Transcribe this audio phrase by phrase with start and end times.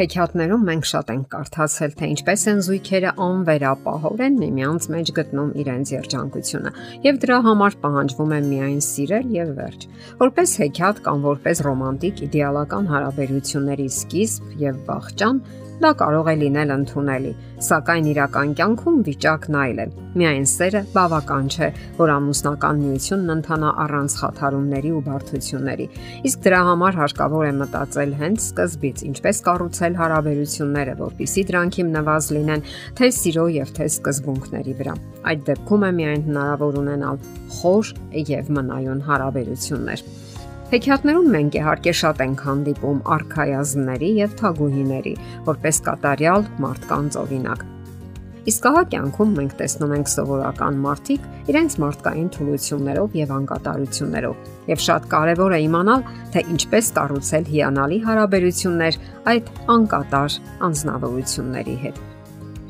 [0.00, 6.72] Հեքիաթներում մենք շատ ենք կարդացել, թե ինչպես են զույգերը անվերապահորեն միմյանց մեջ գտնում իրենց երջանկությունը,
[7.04, 9.84] եւ դրա համար պահանջվում է միայն սիրել եւ վերջ։
[10.24, 15.44] Որպես հեքիաթ կամ որպես ռոմանտիկ իդեալական հարաբերությունների սկիզբ եւ վաղճան
[15.80, 17.30] Դա կարող է լինել ընդունելի,
[17.64, 19.86] սակայն իրական կյանքում վիճակն այլ է։
[20.20, 25.86] Միայն սերը բավական չէ, որ ամուսնական միությունն ընթանա առանց խաթարումների ու բարդությունների։
[26.28, 32.66] Իսկ դրա համար հարկավոր է մտածել հենց սկզբից, ինչպես կառուցել հարաբերությունները, որpիսի դրանք հիմնված լինեն
[33.00, 34.98] թե սիրո եւ թե սկզբունքների վրա։
[35.32, 37.24] Այդ դեպքում է միայն հնարավոր ունենալ
[37.60, 37.94] խոր
[38.36, 40.04] եւ մնայուն հարաբերություններ։
[40.70, 45.14] Հեքիաթներում մենք իհարկե շատ ենք հանդիպում արխայազնների եւ թագուհիների,
[45.48, 47.64] որպես կատարյալ մարդկանց օրինակ։
[48.50, 55.10] Իսկ ահա կյանքում մենք տեսնում ենք սովորական մարդիկ իրենց մարդկային թուլություններով եւ անկատարություններով։ Եվ շատ
[55.16, 59.02] կարեւոր է իմանալ, թե ինչպես կառուցել հիանալի հարաբերություններ
[59.34, 60.38] այդ անկատար
[60.70, 62.00] անznավորությունների հետ։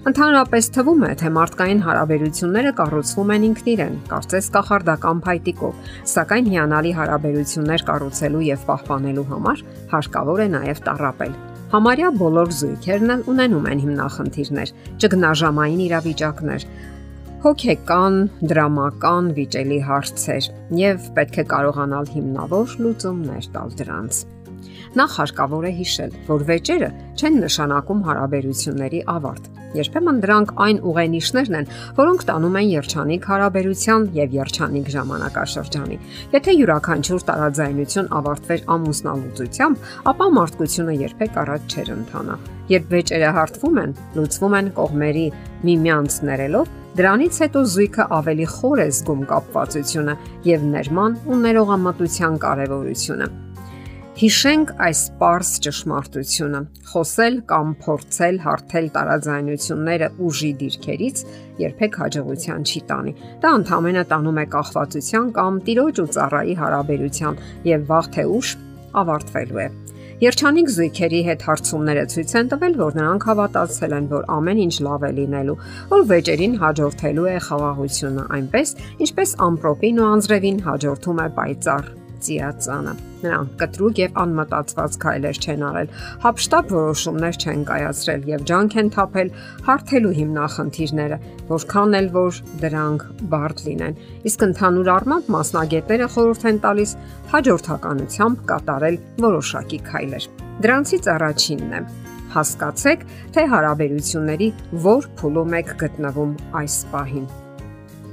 [0.00, 7.84] Ընդհանրապես թվում է, թե մարդկային հարաբերությունները կառուցվում են ինքնիրեն, կարծես կախարդական փայտիկով, սակայն հիանալի հարաբերություններ
[7.90, 11.36] կառուցելու եւ պահպանելու համար հարկավոր է նաեւ տարապել։
[11.74, 14.72] Համարյա բոլոր զույգերն ունենում են հիմնախնդիրներ,
[15.04, 16.66] ճգնաժամային իրավիճակներ,
[17.44, 18.16] հոգեկան,
[18.50, 20.48] դրամական վիճելի հարցեր
[20.80, 24.24] եւ պետք է կարողանալ հիմնավոր լուծումներ տալ դրանց։
[24.98, 29.44] Նախ հարկավոր է հիշել, որ վեճերը չեն նշանակում հարաբերությունների ավարտ։
[29.78, 35.98] Երբեմն դրանք այն ուղենիշներն են, որոնք տանում են երջանիկ հարաբերության եւ երջանիկ ժամանակաշրջանի։
[36.34, 42.36] Եթե յուրաքանչյուր տարաձայնություն ավարտվեր ամուսնալուծությամբ, ապա մարդկությունը երբեք առաջ չէր ընթանա։
[42.74, 45.26] Երբ վեճերը հարթվում են, լուծվում են կողմերի
[45.70, 50.14] միմյանց ներելով, Դրանից հետո զույգը ավելի խոր է զգում կապվածությունը
[50.48, 53.28] եւ ներման ու ներողամտության կարեւորությունը։
[54.20, 56.58] Հիշենք այս པարս ճշմարտությունը։
[56.90, 61.22] Խոսել կամ փորձել հարթել տարաձայնությունները ուժի դիրքերից
[61.62, 67.86] երբեք հաջողության չի տանի։ Դա ընդհանրապես տանում է կախվածության կամ տիրոջ ու ծառայի հարաբերության եւ
[67.88, 68.50] վաղ թե ուշ
[69.00, 69.66] ավարտվելու է։
[70.20, 75.06] Երջանիկ զույգերի հետ հարցումները ցույց են տվել, որ նրանք հավատացել են, որ ամեն ինչ լավ
[75.08, 75.56] է լինելու,
[75.94, 78.76] որ վեճերին հաջորդելու է խաղաղությունը, այնպես
[79.08, 81.90] ինչպես ամպրոպին ու անձրևին հաջորդում է պայծառ
[82.26, 85.90] ծիածանը։ Նրանք կտրուկ եւ անմտածված քայլեր չեն արել,
[86.24, 89.32] հապշտապ որոշումներ չեն կայացրել եւ ջանք են թափել
[89.68, 91.18] հարթելու հիմնախնդիրները,
[91.50, 93.04] որքան էլ որ դրանք
[93.34, 93.98] բարդ լինեն։
[94.30, 96.94] Իսկ ընդհանուր առմամբ մասնագետները խորհուրդ են տալիս
[97.34, 100.30] հաջորդականությամբ կատարել որոշակի քայլեր։
[100.60, 101.84] Դրանցից առաջինն է.
[102.30, 104.50] Հասկացեք, թե հարաբերությունների
[104.86, 107.30] որ փուլում եք գտնվում այս պահին։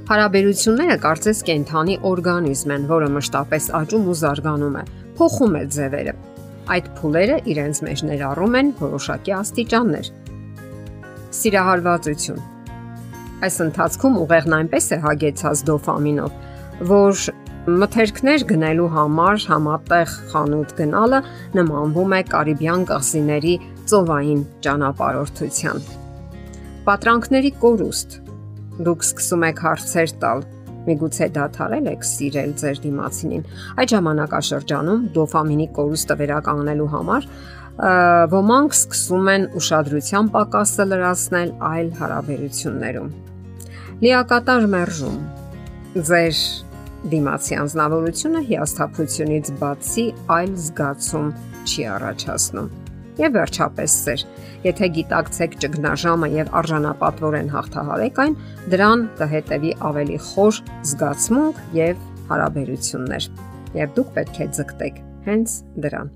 [0.08, 4.84] Հարաբերությունները կարծես կենթանի օրգանիզմ են, որը մշտապես աճում ու զարգանում է,
[5.18, 6.12] փոխում է ձևերը։
[6.72, 10.08] Այդ փուլերը իրենց մեջ ներառում են որոշակի աստիճաններ։
[11.38, 12.40] Սիրահարվածություն։
[13.48, 16.38] Այս ընթացքում ուղեղն այնպես է հագեցած դոֆամինով,
[16.88, 17.26] որ
[17.82, 21.20] մթերքներ գնելու համար համատեղ խանութ գնալը
[21.58, 23.54] նմանվում է Կարիբյան կղզիների
[23.92, 25.84] ծովային ճանապարհորդության։
[26.88, 28.18] Պատրանքների կորուստ
[28.86, 30.42] Դուք սկսում եք հարցեր տալ.
[30.88, 33.42] Միգուցե դադարել եք սիրել ձեր դիմացինին։
[33.82, 37.26] Այդ ժամանակաշրջանում դոֆամինի կորուստը վերականգնելու համար
[37.78, 43.12] ոմանք սկսում են ուշադրության պակասը լրացնել այլ հարաբերություններում։
[44.02, 45.20] Լիակատար մերժում։
[46.08, 46.42] Ձեր
[47.14, 50.06] դիմացի անznավորությունը հիասթափությունից բացի
[50.38, 51.32] այլ զգացում
[51.68, 52.77] չի առաջացնում։
[53.18, 54.24] Եվ վերջապես սեր,
[54.66, 58.32] Եթե գիտակցեք ճգնաժամը եւ արժանապատվորեն հաղթահարեք այն,
[58.72, 60.58] դրան կհետևի ավելի խոր
[60.90, 63.28] զգացմունք եւ հարաբերություններ։
[63.78, 64.98] Եվ դուք պետք է ձգտեք
[65.28, 65.54] հենց
[65.86, 66.10] դրան։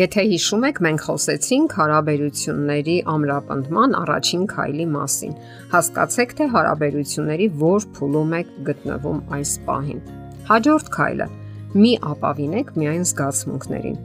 [0.00, 5.34] Եթե հիշում եք, մենք խոսեցինք հարաբերությունների ամրապնդման առաջին քայլի մասին։
[5.72, 10.00] Հասկացեք, թե հարաբերությունների որ փուլում եք գտնվում այս պահին։
[10.52, 11.28] Հաջորդ քայլը՝
[11.80, 14.00] մի ապավինեք միայն զգացմունքներին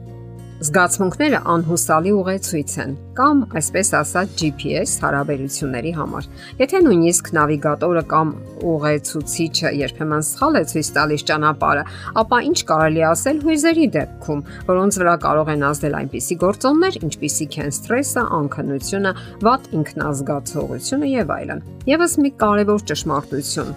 [0.56, 6.28] Զգացմունքները անհուսալի ուղեցույց են կամ այսպես ասած GPS հարաբերությունների համար։
[6.62, 8.30] Եթե նույնիսկ նավիգատորը կամ
[8.72, 11.84] ուղեցուցիչը երբեմն սխալ է ցույց տալիս ճանապարհը,
[12.24, 14.40] ապա ինչ կարելի ասել հույզերի դեպքում,
[14.72, 19.14] որոնց վրա կարող են ազդել այնպիսի գործոններ, ինչպիսիք են սթրեսը, անքնությունը,
[19.44, 23.76] վատ ինքնազգացողությունը եւ այլն։ Եվս մի կարևոր ճշմարտություն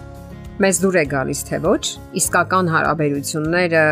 [0.60, 1.84] մեզ դուր է գալիս թե ոչ,
[2.20, 3.84] իսկական հարաբերությունները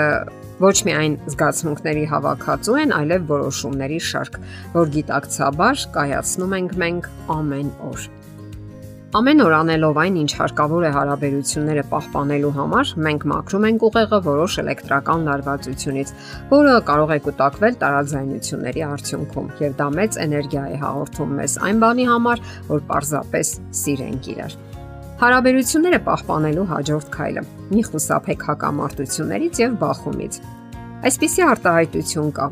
[0.58, 4.38] ոչ միայն զգացմունքների հավաքածու են, այլև որոշումների շարք,
[4.74, 8.08] որ գիտակցաբար կայացնում ենք մենք ամեն օր։
[9.18, 14.56] Ամեն օր անելով այն, ինչ հարկավոր է հարաբերությունները պահպանելու համար, մենք մաքրում ենք ուղեղը որոշ
[14.64, 16.12] էլեկտրական լարվածությունից,
[16.52, 22.10] որը կարող է կուտակվել տարաձայնությունների արդյունքում, եւ դա մեծ էներգիա է հաղորդում մեզ այն բանի
[22.12, 24.64] համար, որ պարզապես սիրենք իրար։
[25.18, 27.42] Հարաբերությունները պահպանելու հաջորդ քայլը՝
[27.74, 30.36] մի խուսափեք հակամարտություններից եւ բախումից։
[31.08, 32.46] Այսպիսի արտահայտություն կա.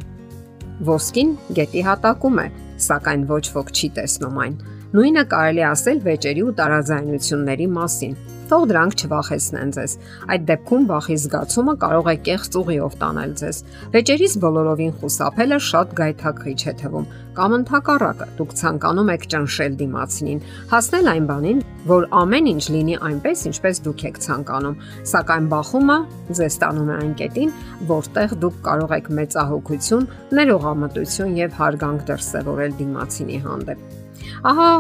[0.88, 2.46] Ոսկին գետի հատակում է,
[2.86, 4.56] սակայն ոչ ոք չի տեսնում այն
[4.96, 8.12] Նույնը կարելի ասել վեճերի ու տարաձայնությունների մասին։
[8.46, 9.92] Թող դրանք չվախեցնեն ձեզ։
[10.30, 13.56] Այդ դեպքում վախի զգացումը կարող է կեղծ ուղիով տանել ձեզ։
[13.96, 20.38] Վեճերից բոլորովին խուսափելը շատ գայթակղիչ է թվում, կամ ընդհակառակը, դուք ցանկանում եք ճնշել դիմացինին,
[20.70, 21.58] հասնել այն բանին,
[21.90, 24.78] որ ամեն ինչ լինի այնպես, ինչպես դուք եք ցանկանում,
[25.10, 25.98] սակայն բախումը
[26.38, 27.52] ձեզ տանում է այն կետին,
[27.90, 30.06] որտեղ դուք կարող եք մեծահոգություն,
[30.38, 33.98] ներողամտություն եւ հարգանք դրսևորել դիմացինի հանդեպ։
[34.46, 34.70] Ահա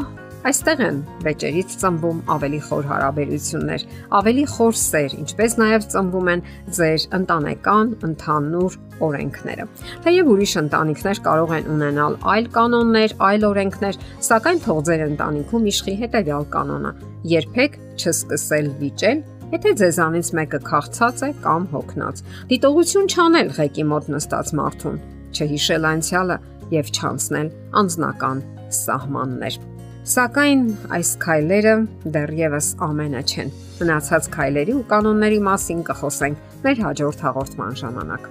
[0.46, 3.84] Այստեղ են վեճերից ծնվում ավելի խոր հարաբերություններ,
[4.14, 6.44] ավելի խոր սեր, ինչպես նաև ծնվում են
[6.76, 8.76] ձեր ընտանեկան ընդհանուր
[9.06, 9.66] օրենքները։
[10.06, 15.96] Թեև ուրիշ ընտանիքներ կարող են ունենալ այլ կանոններ, այլ օրենքներ, սակայն թող ձեր ընտանիքում իշխի
[16.06, 16.96] հետևյալ կանոնը՝
[17.34, 24.50] երբեք չսկսել վիճել Եթե ձեզանից մեկը քաղցած է կամ հոգնած, դիտողություն չանել ղեկի մոտ նստած
[24.58, 24.98] մարդուն,
[25.38, 26.40] չհիշել անցյալը
[26.74, 28.42] եւ չանցնել անznական
[28.82, 29.62] սահմաններ։
[30.06, 30.60] Սակայն
[30.94, 31.70] այս քայլերը
[32.14, 33.48] դեռևս ամենը չեն։
[33.80, 38.28] Մնացած քայլերի ու կանոնների մասին կխոսենք մեր հաջորդ հաղորդման ժամանակ։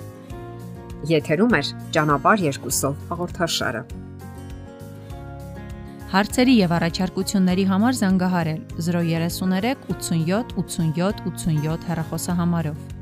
[1.11, 1.61] Եթերում է
[1.97, 3.83] ճանապար երկուսով հաղորդաշարը։
[6.15, 12.94] Հարցերի եւ առաջարկությունների համար զանգահարել 033 87 87 87 հեռախոսահամարով։